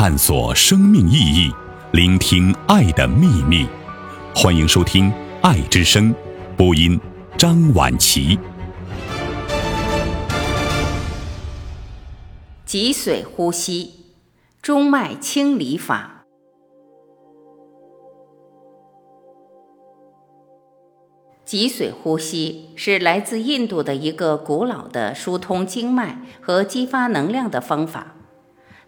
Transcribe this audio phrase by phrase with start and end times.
[0.00, 1.52] 探索生命意义，
[1.92, 3.66] 聆听爱的秘密。
[4.34, 5.10] 欢迎收听
[5.42, 6.10] 《爱之声》，
[6.56, 6.98] 播音
[7.36, 8.38] 张婉琪。
[12.64, 14.06] 脊髓呼吸，
[14.62, 16.24] 中脉清理法。
[21.44, 28.14] 脊髓呼吸是来自印度的一个古老的疏通经脉和激发能量的方法，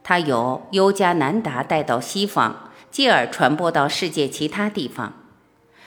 [0.04, 5.14] 它由优加南达带到西方，继而传播到世界其他地方。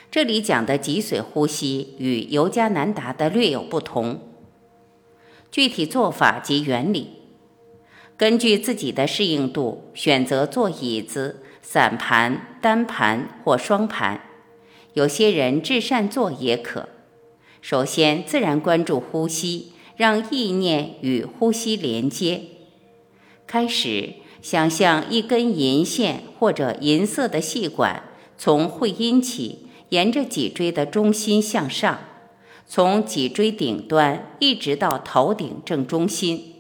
[0.10, 4.22] 这里讲的脊髓呼吸与尤加南达的略有不同。
[5.52, 7.10] 具体做法及原理，
[8.16, 14.22] 根据自己的适应度选择坐椅子、散盘、单盘或双盘。
[14.94, 16.88] 有些人至善坐也可。
[17.62, 22.42] 首先，自然关注呼吸，让意念与呼吸连接。
[23.48, 28.04] 开始想象一根银线或者银色的细管，
[28.38, 32.00] 从会阴起，沿着脊椎的中心向上，
[32.68, 36.54] 从脊椎顶端一直到头顶正中心。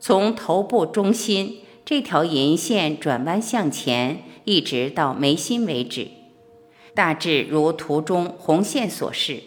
[0.00, 6.08] 从头部中心这条银线转弯向前，一直到眉心为止。
[6.94, 9.42] 大致如图中红线所示，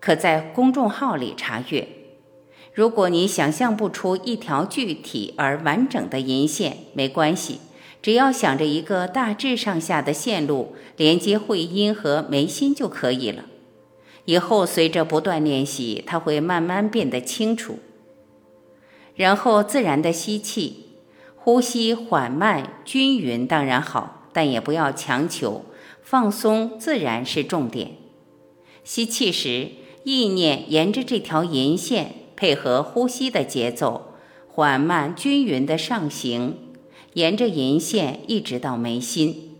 [0.00, 1.88] 可在公众号里查阅。
[2.76, 7.58] 如果你想象不出一条具体而完整的银线，没关系，
[8.02, 13.46] 只要想着一个大致上下的线路连接会阴和眉心就可以了。
[14.26, 17.78] 以后随着不断练习，它会慢慢变得清楚。
[19.14, 20.98] 然后自然的吸气，
[21.34, 25.64] 呼吸缓慢均匀当然好，但也不要强求。
[26.02, 27.92] 放松自然是重点。
[28.84, 29.70] 吸气时，
[30.04, 34.12] 意念沿着这条银线，配合呼吸的节奏，
[34.46, 36.58] 缓慢均匀的上行，
[37.14, 39.56] 沿着银线一直到眉心。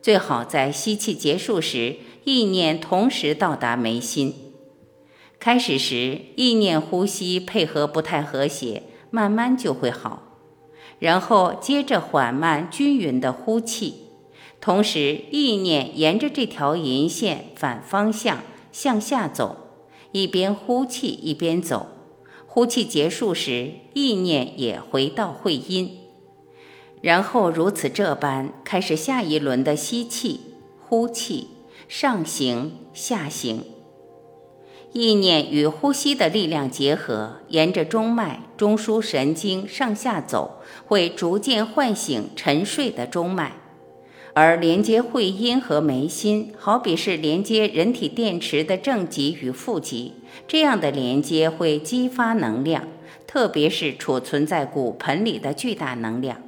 [0.00, 4.34] 最好在吸气结束时，意念同时到达眉心。
[5.38, 10.22] 开始时，意念呼吸配合不太和谐，慢慢就会好。
[10.98, 14.06] 然后接着缓慢均匀的呼气。
[14.60, 18.38] 同时，意念沿着这条银线反方向
[18.72, 19.56] 向下走，
[20.12, 21.88] 一边呼气一边走。
[22.56, 25.98] 呼气结束时，意念也回到会阴，
[27.02, 30.40] 然后如此这般开始下一轮的吸气、
[30.80, 31.48] 呼气，
[31.86, 33.62] 上行下行。
[34.94, 43.52] 意念与呼吸的力量结合，沿着中脉、中枢神经上下走，会逐渐唤醒沉睡的中脉。
[44.38, 50.12] 而连接会阴和眉心，好比是连接人体电池的正极与负极，
[50.46, 52.86] 这样的连接会激发能量，
[53.26, 56.42] 特别是储存在骨盆里的巨大能量。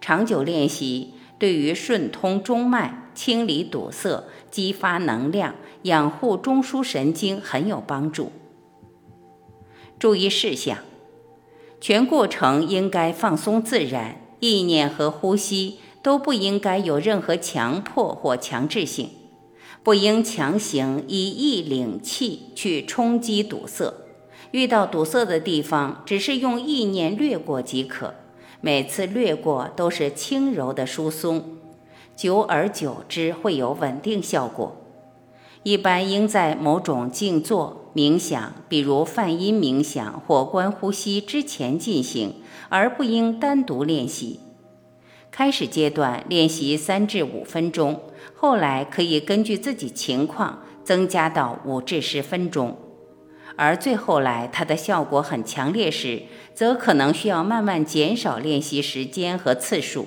[0.00, 8.32] 长久练习对于顺通中脉、清理堵塞、激发能量、养护中枢神经很有帮助。
[9.98, 10.78] 注意事项：
[11.82, 15.80] 全过程应该放松自然，意念和呼吸。
[16.06, 19.10] 都不应该有任何强迫或强制性，
[19.82, 23.92] 不应强行以意领气去冲击堵塞。
[24.52, 28.14] 遇到堵塞的地方，只是用意念掠过即可。
[28.60, 31.56] 每次掠过都是轻柔的疏松，
[32.14, 34.76] 久而久之会有稳定效果。
[35.64, 42.34] 一般应在某种静坐冥想，比如泛音冥想或观呼吸之前进行，
[42.68, 44.38] 而不应单独练习。
[45.36, 48.00] 开始阶段练习三至五分钟，
[48.34, 52.78] 后来可以根据自己情况增加到五至十分钟，
[53.54, 56.22] 而最后来它的效果很强烈时，
[56.54, 60.06] 则可能需要慢慢减少练习时间和次数。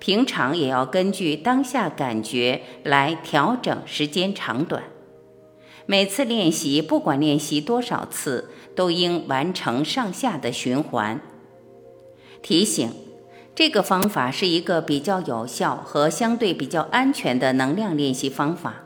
[0.00, 4.82] 平常也要根据当下感觉来调整时间长短。
[5.86, 11.20] 每次练习，不管练习多少次，都应完成上下的循环。
[12.42, 13.05] 提醒。
[13.56, 18.82] 这个方法是一个比较有效和相对比较安全的能量练习方法。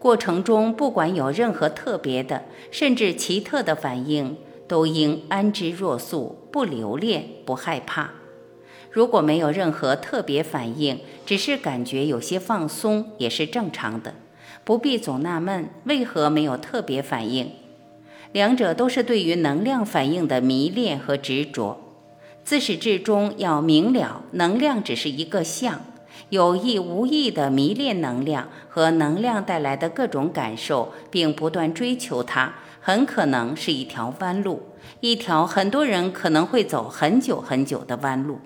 [0.00, 2.42] 过程中不管有任何特别的，
[2.72, 4.36] 甚至奇特的反应，
[4.66, 8.10] 都应安之若素，不留恋，不害怕。
[8.90, 14.14] 如果没有任何特别反应，只是感觉有些放松，也是正常的，
[14.64, 17.52] 不必总纳闷为何没有特别反应。
[18.32, 21.89] 两者都是对于能量反应的迷恋和执着。
[22.44, 25.80] 自始至终要明了，能量只是一个相，
[26.30, 34.62] 有意无意的迷恋能量和能量带来的各种感受，并不断追求它，很可能是一条弯路，
[35.00, 38.40] 一条很多人可能会走很久很久的弯路。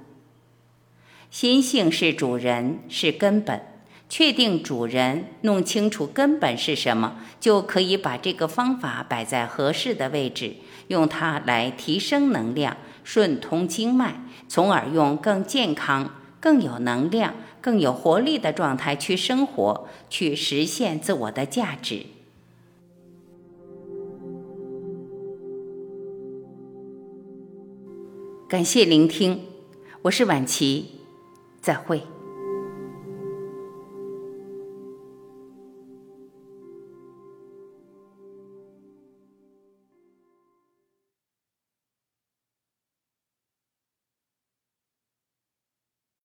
[1.31, 3.63] 心性是主人，是根本。
[4.07, 10.57] 确定主人，弄清楚根本是什么，就可以把这个方法摆在合适的位置，
[10.89, 16.11] 用它来提升能量，顺通经脉，从而用更健康、
[16.41, 22.07] 更有能量、更有活力的状态去生活，去实现自我的价值。
[28.49, 29.43] 感谢聆听，
[30.03, 31.01] 我是婉琪，
[31.61, 32.14] 再会。